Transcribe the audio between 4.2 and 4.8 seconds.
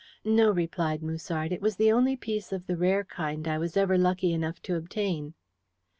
enough to